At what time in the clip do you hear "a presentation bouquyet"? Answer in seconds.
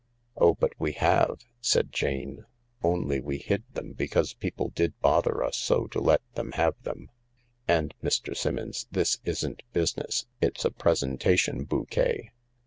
10.65-12.31